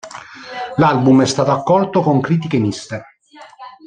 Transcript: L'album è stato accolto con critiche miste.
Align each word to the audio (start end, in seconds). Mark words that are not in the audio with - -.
L'album 0.77 1.21
è 1.21 1.27
stato 1.27 1.51
accolto 1.51 2.01
con 2.01 2.21
critiche 2.21 2.57
miste. 2.57 3.05